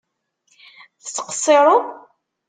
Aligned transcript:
Tettqeṣṣireḍ? 1.03 1.83